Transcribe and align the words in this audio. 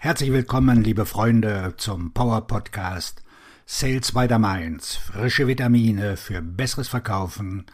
Herzlich 0.00 0.30
willkommen, 0.30 0.84
liebe 0.84 1.06
Freunde, 1.06 1.74
zum 1.76 2.12
Power 2.12 2.46
Podcast 2.46 3.20
Sales 3.66 4.12
by 4.12 4.28
the 4.28 4.38
Mainz. 4.38 4.94
Frische 4.94 5.48
Vitamine 5.48 6.16
für 6.16 6.40
besseres 6.40 6.86
Verkaufen 6.86 7.66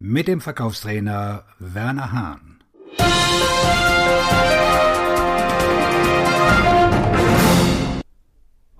mit 0.00 0.26
dem 0.26 0.40
Verkaufstrainer 0.40 1.44
Werner 1.60 2.10
Hahn. 2.10 2.58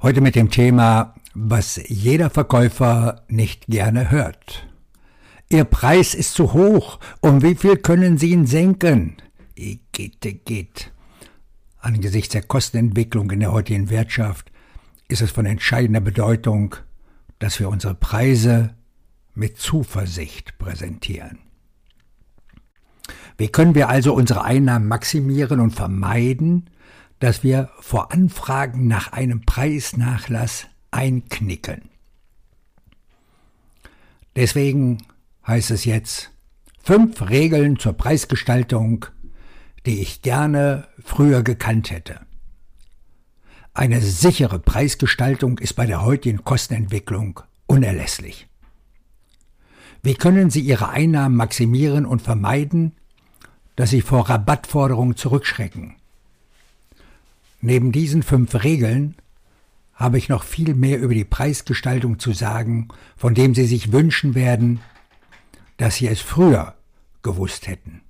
Heute 0.02 0.20
mit 0.20 0.34
dem 0.34 0.50
Thema, 0.50 1.14
was 1.34 1.80
jeder 1.86 2.30
Verkäufer 2.30 3.22
nicht 3.28 3.68
gerne 3.68 4.10
hört. 4.10 4.66
Ihr 5.48 5.62
Preis 5.62 6.14
ist 6.14 6.34
zu 6.34 6.52
hoch. 6.52 6.98
Um 7.20 7.42
wie 7.44 7.54
viel 7.54 7.76
können 7.76 8.18
Sie 8.18 8.30
ihn 8.30 8.46
senken? 8.46 9.18
Geht, 9.54 10.44
geht. 10.44 10.90
Angesichts 11.88 12.34
der 12.34 12.42
Kostenentwicklung 12.42 13.30
in 13.30 13.40
der 13.40 13.50
heutigen 13.50 13.88
Wirtschaft 13.88 14.52
ist 15.08 15.22
es 15.22 15.30
von 15.30 15.46
entscheidender 15.46 16.02
Bedeutung, 16.02 16.76
dass 17.38 17.60
wir 17.60 17.70
unsere 17.70 17.94
Preise 17.94 18.74
mit 19.34 19.56
Zuversicht 19.56 20.58
präsentieren. 20.58 21.38
Wie 23.38 23.48
können 23.48 23.74
wir 23.74 23.88
also 23.88 24.12
unsere 24.12 24.44
Einnahmen 24.44 24.86
maximieren 24.86 25.60
und 25.60 25.70
vermeiden, 25.70 26.68
dass 27.20 27.42
wir 27.42 27.70
vor 27.80 28.12
Anfragen 28.12 28.86
nach 28.86 29.12
einem 29.12 29.46
Preisnachlass 29.46 30.66
einknicken? 30.90 31.88
Deswegen 34.36 34.98
heißt 35.46 35.70
es 35.70 35.86
jetzt 35.86 36.32
fünf 36.82 37.30
Regeln 37.30 37.78
zur 37.78 37.94
Preisgestaltung 37.94 39.06
die 39.88 40.00
ich 40.00 40.20
gerne 40.20 40.86
früher 41.02 41.42
gekannt 41.42 41.90
hätte. 41.90 42.20
Eine 43.72 44.02
sichere 44.02 44.58
Preisgestaltung 44.58 45.58
ist 45.58 45.74
bei 45.74 45.86
der 45.86 46.02
heutigen 46.02 46.44
Kostenentwicklung 46.44 47.40
unerlässlich. 47.66 48.48
Wie 50.02 50.14
können 50.14 50.50
Sie 50.50 50.60
Ihre 50.60 50.90
Einnahmen 50.90 51.36
maximieren 51.36 52.04
und 52.04 52.20
vermeiden, 52.20 52.92
dass 53.76 53.88
Sie 53.88 54.02
vor 54.02 54.28
Rabattforderungen 54.28 55.16
zurückschrecken? 55.16 55.96
Neben 57.62 57.90
diesen 57.90 58.22
fünf 58.22 58.62
Regeln 58.62 59.14
habe 59.94 60.18
ich 60.18 60.28
noch 60.28 60.44
viel 60.44 60.74
mehr 60.74 61.00
über 61.00 61.14
die 61.14 61.24
Preisgestaltung 61.24 62.18
zu 62.18 62.32
sagen, 62.32 62.88
von 63.16 63.34
dem 63.34 63.54
Sie 63.54 63.66
sich 63.66 63.90
wünschen 63.90 64.34
werden, 64.34 64.80
dass 65.78 65.96
Sie 65.96 66.08
es 66.08 66.20
früher 66.20 66.74
gewusst 67.22 67.66
hätten. 67.66 68.02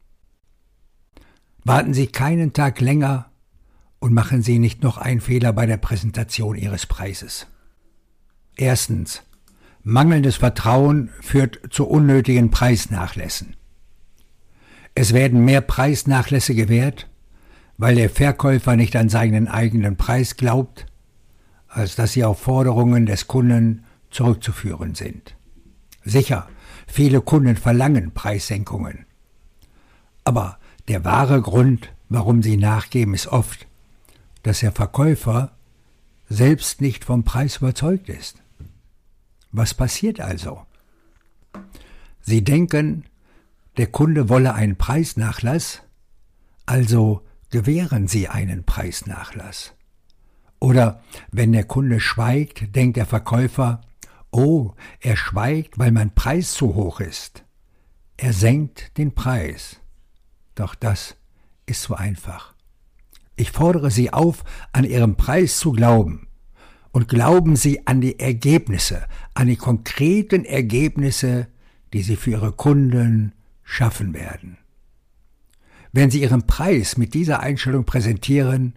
Warten 1.69 1.93
Sie 1.93 2.07
keinen 2.07 2.55
Tag 2.55 2.81
länger 2.81 3.27
und 3.99 4.15
machen 4.15 4.41
Sie 4.41 4.59
nicht 4.59 4.83
noch 4.83 4.97
einen 4.97 5.21
Fehler 5.21 5.53
bei 5.53 5.67
der 5.67 5.77
Präsentation 5.77 6.57
Ihres 6.57 6.87
Preises. 6.87 7.47
Erstens. 8.57 9.23
Mangelndes 9.83 10.37
Vertrauen 10.37 11.11
führt 11.21 11.61
zu 11.69 11.87
unnötigen 11.87 12.51
Preisnachlässen. 12.51 13.55
Es 14.95 15.13
werden 15.13 15.45
mehr 15.45 15.61
Preisnachlässe 15.61 16.55
gewährt, 16.55 17.07
weil 17.77 17.97
der 17.97 18.09
Verkäufer 18.09 18.75
nicht 18.75 18.97
an 18.97 19.11
seinen 19.11 19.47
eigenen 19.47 19.99
Preis 19.99 20.39
glaubt, 20.39 20.87
als 21.69 21.97
dass 21.97 22.13
sie 22.13 22.25
auf 22.25 22.41
Forderungen 22.41 23.05
des 23.05 23.27
Kunden 23.27 23.85
zurückzuführen 24.09 24.95
sind. 24.95 25.37
Sicher, 26.03 26.49
viele 26.87 27.21
Kunden 27.21 27.57
verlangen 27.57 28.13
Preissenkungen. 28.13 29.05
Aber 30.25 30.59
der 30.89 31.05
wahre 31.05 31.41
Grund, 31.43 31.93
warum 32.09 32.43
sie 32.43 32.57
nachgeben, 32.57 33.15
ist 33.15 33.29
oft, 33.29 33.67
dass 34.43 34.61
der 34.61 34.73
Verkäufer 34.73 35.53
selbst 36.29 36.81
nicht 36.81 37.05
vom 37.05 37.25
Preis 37.25 37.59
überzeugt 37.59 38.09
ist. 38.09 38.43
Was 39.53 39.75
passiert 39.75 40.21
also? 40.21 40.67
Sie 42.21 42.45
denken, 42.45 43.05
der 43.77 43.87
Kunde 43.87 44.29
wolle 44.29 44.55
einen 44.55 44.77
Preisnachlass, 44.77 45.83
also 46.67 47.23
gewähren 47.51 48.09
Sie 48.09 48.29
einen 48.29 48.65
Preisnachlass. 48.65 49.75
Oder 50.61 51.03
wenn 51.31 51.53
der 51.53 51.65
Kunde 51.65 52.01
schweigt, 52.01 52.75
denkt 52.75 52.97
der 52.97 53.07
Verkäufer, 53.07 53.81
oh, 54.31 54.73
er 55.01 55.17
schweigt, 55.17 55.79
weil 55.79 55.93
mein 55.93 56.15
Preis 56.15 56.53
zu 56.53 56.75
hoch 56.75 57.01
ist. 57.01 57.45
Er 58.17 58.33
senkt 58.33 58.99
den 58.99 59.15
Preis. 59.15 59.81
Doch 60.59 60.75
das 60.75 61.15
ist 61.67 61.83
so 61.83 61.95
einfach. 61.95 62.53
Ich 63.37 63.53
fordere 63.53 63.93
Sie 63.93 64.13
auf, 64.13 64.43
an 64.73 64.83
Ihrem 64.83 65.15
Preis 65.15 65.59
zu 65.59 65.71
glauben. 65.71 66.27
Und 66.91 67.07
glauben 67.07 67.55
Sie 67.55 67.87
an 67.87 68.01
die 68.01 68.19
Ergebnisse, 68.19 69.07
an 69.35 69.47
die 69.47 69.55
konkreten 69.55 70.45
Ergebnisse, 70.45 71.47
die 71.93 72.03
Sie 72.03 72.17
für 72.17 72.33
Ihre 72.33 72.51
Kunden 72.51 73.35
schaffen 73.63 74.15
werden. 74.15 74.59
Wenn 75.93 76.11
Sie 76.11 76.23
Ihren 76.23 76.49
Preis 76.49 76.97
mit 76.97 77.15
dieser 77.15 77.39
Einstellung 77.39 77.85
präsentieren, 77.85 78.75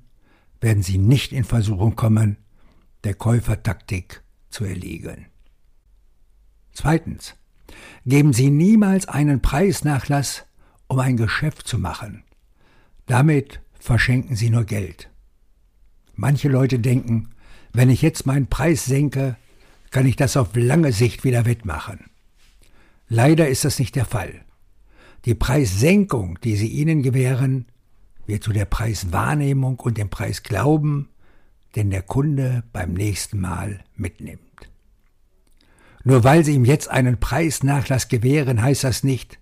werden 0.59 0.83
Sie 0.83 0.99
nicht 0.99 1.33
in 1.33 1.45
Versuchung 1.45 1.95
kommen, 1.95 2.37
der 3.03 3.15
Käufertaktik 3.15 4.21
zu 4.51 4.65
erliegen. 4.65 5.25
Zweitens. 6.73 7.33
Geben 8.05 8.33
Sie 8.33 8.51
niemals 8.51 9.07
einen 9.07 9.41
Preisnachlass, 9.41 10.45
um 10.91 10.99
ein 10.99 11.15
Geschäft 11.15 11.69
zu 11.69 11.79
machen. 11.79 12.23
Damit 13.05 13.61
verschenken 13.79 14.35
sie 14.35 14.49
nur 14.49 14.65
Geld. 14.65 15.09
Manche 16.15 16.49
Leute 16.49 16.79
denken, 16.79 17.29
wenn 17.71 17.89
ich 17.89 18.01
jetzt 18.01 18.25
meinen 18.25 18.47
Preis 18.47 18.83
senke, 18.83 19.37
kann 19.89 20.05
ich 20.05 20.17
das 20.17 20.35
auf 20.35 20.49
lange 20.53 20.91
Sicht 20.91 21.23
wieder 21.23 21.45
wettmachen. 21.45 22.09
Leider 23.07 23.47
ist 23.47 23.63
das 23.63 23.79
nicht 23.79 23.95
der 23.95 24.03
Fall. 24.03 24.41
Die 25.23 25.33
Preissenkung, 25.33 26.37
die 26.43 26.57
sie 26.57 26.67
ihnen 26.67 27.03
gewähren, 27.03 27.67
wird 28.27 28.43
zu 28.43 28.51
der 28.51 28.65
Preiswahrnehmung 28.65 29.79
und 29.79 29.97
dem 29.97 30.09
Preisglauben, 30.09 31.07
den 31.77 31.89
der 31.89 32.01
Kunde 32.01 32.63
beim 32.73 32.91
nächsten 32.91 33.39
Mal 33.39 33.79
mitnimmt. 33.95 34.41
Nur 36.03 36.25
weil 36.25 36.43
sie 36.43 36.53
ihm 36.53 36.65
jetzt 36.65 36.89
einen 36.89 37.17
Preisnachlass 37.17 38.09
gewähren, 38.09 38.61
heißt 38.61 38.83
das 38.83 39.05
nicht, 39.05 39.40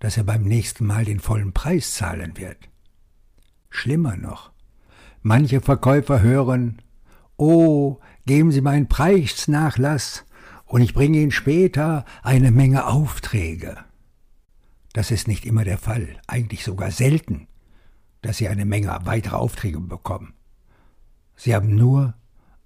dass 0.00 0.16
er 0.16 0.24
beim 0.24 0.42
nächsten 0.42 0.84
Mal 0.84 1.04
den 1.04 1.20
vollen 1.20 1.52
Preis 1.52 1.94
zahlen 1.94 2.36
wird. 2.36 2.68
Schlimmer 3.68 4.16
noch, 4.16 4.50
manche 5.22 5.60
Verkäufer 5.60 6.20
hören, 6.20 6.82
oh, 7.36 8.00
geben 8.26 8.50
Sie 8.50 8.62
meinen 8.62 8.88
Preisnachlass 8.88 10.24
und 10.66 10.82
ich 10.82 10.94
bringe 10.94 11.18
Ihnen 11.18 11.30
später 11.30 12.04
eine 12.22 12.50
Menge 12.50 12.86
Aufträge. 12.86 13.76
Das 14.92 15.10
ist 15.10 15.28
nicht 15.28 15.44
immer 15.46 15.64
der 15.64 15.78
Fall, 15.78 16.20
eigentlich 16.26 16.64
sogar 16.64 16.90
selten, 16.90 17.46
dass 18.22 18.38
Sie 18.38 18.48
eine 18.48 18.64
Menge 18.64 18.98
weitere 19.04 19.36
Aufträge 19.36 19.78
bekommen. 19.80 20.34
Sie 21.36 21.54
haben 21.54 21.74
nur 21.74 22.14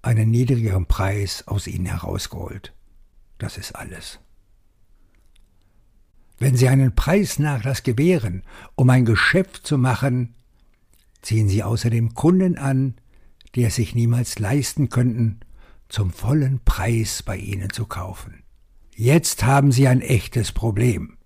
einen 0.03 0.31
niedrigeren 0.31 0.87
Preis 0.87 1.47
aus 1.47 1.67
Ihnen 1.67 1.87
herausgeholt. 1.87 2.75
Das 3.39 3.59
ist 3.59 3.75
alles. 3.75 4.21
Wenn 6.39 6.57
Sie 6.57 6.69
einen 6.69 6.95
Preisnachlass 6.95 7.83
gewähren, 7.83 8.43
um 8.75 8.91
ein 8.91 9.05
Geschäft 9.05 9.67
zu 9.67 9.79
machen, 9.79 10.35
ziehen 11.23 11.49
Sie 11.49 11.63
außerdem 11.63 12.15
Kunden 12.15 12.59
an, 12.59 12.95
die 13.55 13.65
es 13.65 13.77
sich 13.77 13.95
niemals 13.95 14.39
leisten 14.39 14.89
könnten, 14.89 15.41
zum 15.89 16.11
vollen 16.11 16.61
Preis 16.65 17.23
bei 17.23 17.37
Ihnen 17.37 17.71
zu 17.71 17.87
kaufen. 17.87 18.43
Jetzt 18.97 19.45
haben 19.45 19.73
Sie 19.73 19.87
ein 19.89 20.01
echtes 20.01 20.53
Problem. 20.53 21.17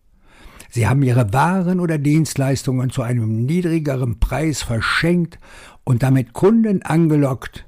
Sie 0.71 0.87
haben 0.87 1.03
Ihre 1.03 1.33
Waren 1.33 1.81
oder 1.81 1.99
Dienstleistungen 1.99 2.91
zu 2.91 3.03
einem 3.03 3.47
niedrigeren 3.47 4.21
Preis 4.21 4.63
verschenkt 4.63 5.39
und 5.85 6.03
damit 6.03 6.35
Kunden 6.35 6.83
angelockt, 6.83 7.67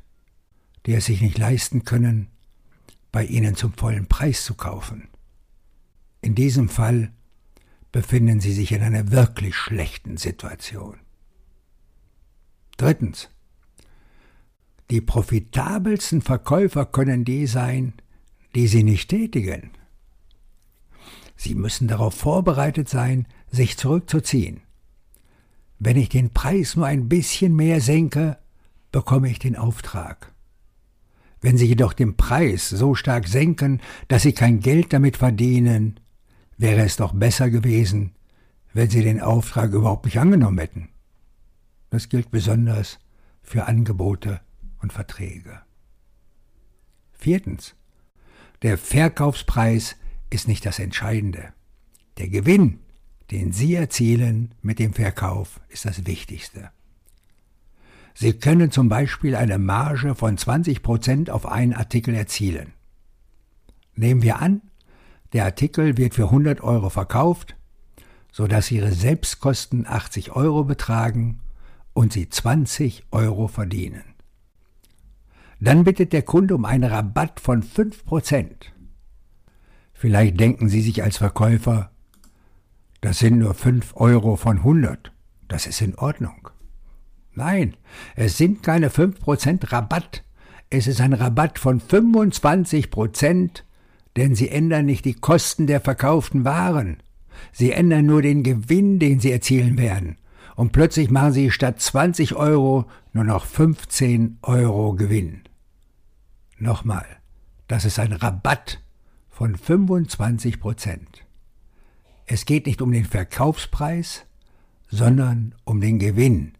die 0.86 0.92
es 0.92 1.06
sich 1.06 1.22
nicht 1.22 1.38
leisten 1.38 1.84
können, 1.84 2.28
bei 3.12 3.24
Ihnen 3.24 3.56
zum 3.56 3.72
vollen 3.72 4.06
Preis 4.06 4.44
zu 4.44 4.54
kaufen. 4.54 5.08
In 6.20 6.34
diesem 6.34 6.68
Fall 6.68 7.12
befinden 7.92 8.40
Sie 8.40 8.52
sich 8.52 8.72
in 8.72 8.82
einer 8.82 9.10
wirklich 9.10 9.56
schlechten 9.56 10.16
Situation. 10.16 10.96
Drittens. 12.76 13.28
Die 14.90 15.00
profitabelsten 15.00 16.22
Verkäufer 16.22 16.84
können 16.84 17.24
die 17.24 17.46
sein, 17.46 17.94
die 18.54 18.66
Sie 18.66 18.82
nicht 18.82 19.10
tätigen. 19.10 19.70
Sie 21.36 21.54
müssen 21.54 21.88
darauf 21.88 22.14
vorbereitet 22.14 22.88
sein, 22.88 23.26
sich 23.50 23.76
zurückzuziehen. 23.78 24.60
Wenn 25.78 25.96
ich 25.96 26.08
den 26.08 26.30
Preis 26.30 26.76
nur 26.76 26.86
ein 26.86 27.08
bisschen 27.08 27.56
mehr 27.56 27.80
senke, 27.80 28.38
bekomme 28.92 29.30
ich 29.30 29.38
den 29.38 29.56
Auftrag. 29.56 30.32
Wenn 31.40 31.56
Sie 31.56 31.66
jedoch 31.66 31.94
den 31.94 32.16
Preis 32.16 32.68
so 32.68 32.94
stark 32.94 33.28
senken, 33.28 33.80
dass 34.08 34.22
Sie 34.22 34.32
kein 34.32 34.60
Geld 34.60 34.92
damit 34.92 35.16
verdienen, 35.16 35.98
wäre 36.60 36.82
es 36.82 36.96
doch 36.96 37.14
besser 37.14 37.48
gewesen, 37.48 38.12
wenn 38.74 38.90
sie 38.90 39.02
den 39.02 39.20
Auftrag 39.20 39.72
überhaupt 39.72 40.04
nicht 40.04 40.18
angenommen 40.18 40.58
hätten. 40.58 40.90
Das 41.88 42.10
gilt 42.10 42.30
besonders 42.30 42.98
für 43.42 43.66
Angebote 43.66 44.40
und 44.80 44.92
Verträge. 44.92 45.62
Viertens. 47.12 47.74
Der 48.62 48.76
Verkaufspreis 48.76 49.96
ist 50.28 50.48
nicht 50.48 50.66
das 50.66 50.78
Entscheidende. 50.78 51.54
Der 52.18 52.28
Gewinn, 52.28 52.80
den 53.30 53.52
Sie 53.52 53.74
erzielen 53.74 54.54
mit 54.60 54.78
dem 54.78 54.92
Verkauf, 54.92 55.60
ist 55.68 55.86
das 55.86 56.06
Wichtigste. 56.06 56.70
Sie 58.14 58.34
können 58.34 58.70
zum 58.70 58.90
Beispiel 58.90 59.34
eine 59.34 59.58
Marge 59.58 60.14
von 60.14 60.36
20 60.36 60.82
Prozent 60.82 61.30
auf 61.30 61.46
einen 61.46 61.72
Artikel 61.72 62.14
erzielen. 62.14 62.74
Nehmen 63.94 64.22
wir 64.22 64.40
an, 64.40 64.60
der 65.32 65.44
Artikel 65.44 65.96
wird 65.96 66.14
für 66.14 66.24
100 66.24 66.60
Euro 66.62 66.90
verkauft, 66.90 67.56
sodass 68.32 68.70
Ihre 68.70 68.92
Selbstkosten 68.92 69.86
80 69.86 70.32
Euro 70.32 70.64
betragen 70.64 71.40
und 71.92 72.12
Sie 72.12 72.28
20 72.28 73.04
Euro 73.10 73.48
verdienen. 73.48 74.04
Dann 75.60 75.84
bittet 75.84 76.12
der 76.12 76.22
Kunde 76.22 76.54
um 76.54 76.64
einen 76.64 76.84
Rabatt 76.84 77.38
von 77.40 77.62
5 77.62 78.04
Prozent. 78.04 78.72
Vielleicht 79.92 80.40
denken 80.40 80.68
Sie 80.68 80.80
sich 80.80 81.02
als 81.02 81.18
Verkäufer, 81.18 81.90
das 83.02 83.18
sind 83.18 83.38
nur 83.38 83.54
5 83.54 83.94
Euro 83.96 84.36
von 84.36 84.58
100, 84.58 85.12
das 85.48 85.66
ist 85.66 85.80
in 85.80 85.94
Ordnung. 85.96 86.48
Nein, 87.34 87.76
es 88.16 88.38
sind 88.38 88.62
keine 88.62 88.88
5% 88.88 89.72
Rabatt, 89.72 90.24
es 90.70 90.86
ist 90.86 91.00
ein 91.00 91.12
Rabatt 91.12 91.58
von 91.58 91.80
25%, 91.80 93.62
denn 94.16 94.34
Sie 94.34 94.48
ändern 94.48 94.86
nicht 94.86 95.04
die 95.04 95.14
Kosten 95.14 95.66
der 95.66 95.80
verkauften 95.80 96.44
Waren. 96.44 96.98
Sie 97.52 97.72
ändern 97.72 98.06
nur 98.06 98.22
den 98.22 98.42
Gewinn, 98.42 98.98
den 98.98 99.20
Sie 99.20 99.32
erzielen 99.32 99.78
werden. 99.78 100.16
Und 100.56 100.72
plötzlich 100.72 101.10
machen 101.10 101.32
Sie 101.32 101.50
statt 101.50 101.80
20 101.80 102.34
Euro 102.34 102.86
nur 103.12 103.24
noch 103.24 103.46
15 103.46 104.38
Euro 104.42 104.94
Gewinn. 104.94 105.42
Nochmal, 106.58 107.06
das 107.68 107.84
ist 107.84 107.98
ein 107.98 108.12
Rabatt 108.12 108.80
von 109.28 109.56
25 109.56 110.60
Prozent. 110.60 111.24
Es 112.26 112.44
geht 112.44 112.66
nicht 112.66 112.82
um 112.82 112.92
den 112.92 113.06
Verkaufspreis, 113.06 114.26
sondern 114.88 115.54
um 115.64 115.80
den 115.80 115.98
Gewinn, 115.98 116.52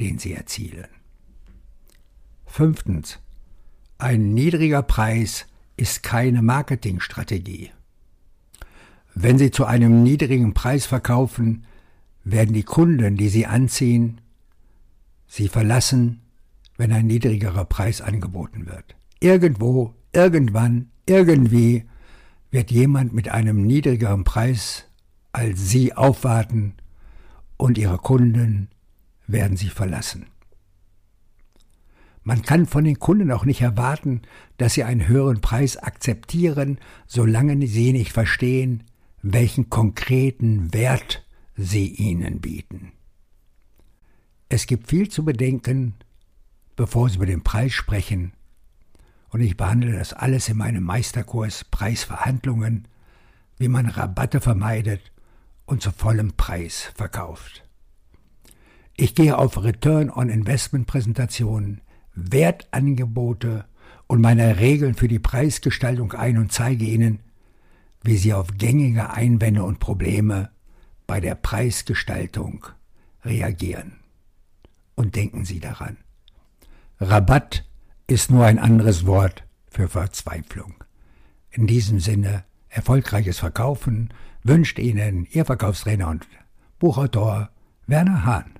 den 0.00 0.18
sie 0.18 0.34
erzielen. 0.34 0.88
Fünftens. 2.46 3.20
Ein 3.98 4.34
niedriger 4.34 4.82
Preis 4.82 5.46
ist 5.80 6.02
keine 6.02 6.42
Marketingstrategie. 6.42 7.70
Wenn 9.14 9.38
Sie 9.38 9.50
zu 9.50 9.64
einem 9.64 10.02
niedrigen 10.02 10.54
Preis 10.54 10.86
verkaufen, 10.86 11.64
werden 12.22 12.52
die 12.54 12.62
Kunden, 12.62 13.16
die 13.16 13.28
Sie 13.28 13.46
anziehen, 13.46 14.20
Sie 15.26 15.48
verlassen, 15.48 16.20
wenn 16.76 16.92
ein 16.92 17.06
niedrigerer 17.06 17.64
Preis 17.64 18.00
angeboten 18.00 18.66
wird. 18.66 18.96
Irgendwo, 19.20 19.94
irgendwann, 20.12 20.90
irgendwie 21.06 21.84
wird 22.50 22.70
jemand 22.70 23.12
mit 23.12 23.28
einem 23.28 23.62
niedrigeren 23.62 24.24
Preis 24.24 24.86
als 25.32 25.70
Sie 25.70 25.94
aufwarten 25.94 26.74
und 27.56 27.78
Ihre 27.78 27.98
Kunden 27.98 28.68
werden 29.26 29.56
Sie 29.56 29.68
verlassen. 29.68 30.26
Man 32.22 32.42
kann 32.42 32.66
von 32.66 32.84
den 32.84 32.98
Kunden 32.98 33.32
auch 33.32 33.44
nicht 33.44 33.62
erwarten, 33.62 34.22
dass 34.58 34.74
sie 34.74 34.84
einen 34.84 35.08
höheren 35.08 35.40
Preis 35.40 35.76
akzeptieren, 35.76 36.78
solange 37.06 37.66
sie 37.66 37.92
nicht 37.92 38.12
verstehen, 38.12 38.84
welchen 39.22 39.70
konkreten 39.70 40.72
Wert 40.72 41.24
sie 41.56 41.88
ihnen 41.88 42.40
bieten. 42.40 42.92
Es 44.48 44.66
gibt 44.66 44.88
viel 44.88 45.08
zu 45.08 45.24
bedenken, 45.24 45.94
bevor 46.76 47.08
Sie 47.08 47.16
über 47.16 47.26
den 47.26 47.42
Preis 47.42 47.72
sprechen, 47.72 48.32
und 49.28 49.40
ich 49.42 49.56
behandle 49.56 49.92
das 49.92 50.12
alles 50.12 50.48
in 50.48 50.56
meinem 50.56 50.82
Meisterkurs 50.82 51.64
Preisverhandlungen, 51.64 52.88
wie 53.58 53.68
man 53.68 53.86
Rabatte 53.86 54.40
vermeidet 54.40 55.12
und 55.66 55.82
zu 55.82 55.92
vollem 55.92 56.32
Preis 56.32 56.90
verkauft. 56.96 57.62
Ich 58.96 59.14
gehe 59.14 59.38
auf 59.38 59.62
Return 59.62 60.10
on 60.10 60.28
Investment 60.28 60.88
Präsentationen, 60.88 61.80
Wertangebote 62.30 63.64
und 64.06 64.20
meine 64.20 64.58
Regeln 64.58 64.94
für 64.94 65.08
die 65.08 65.18
Preisgestaltung 65.18 66.12
ein 66.12 66.38
und 66.38 66.52
zeige 66.52 66.84
Ihnen, 66.84 67.20
wie 68.02 68.16
Sie 68.16 68.32
auf 68.32 68.56
gängige 68.58 69.10
Einwände 69.10 69.62
und 69.62 69.78
Probleme 69.78 70.50
bei 71.06 71.20
der 71.20 71.34
Preisgestaltung 71.34 72.66
reagieren. 73.24 74.00
Und 74.94 75.16
denken 75.16 75.44
Sie 75.44 75.60
daran. 75.60 75.96
Rabatt 77.00 77.64
ist 78.06 78.30
nur 78.30 78.44
ein 78.44 78.58
anderes 78.58 79.06
Wort 79.06 79.44
für 79.68 79.88
Verzweiflung. 79.88 80.74
In 81.50 81.66
diesem 81.66 82.00
Sinne, 82.00 82.44
erfolgreiches 82.68 83.38
Verkaufen 83.38 84.10
wünscht 84.42 84.78
Ihnen 84.78 85.26
Ihr 85.30 85.44
Verkaufstrainer 85.44 86.08
und 86.08 86.26
Buchautor 86.78 87.50
Werner 87.86 88.24
Hahn. 88.24 88.59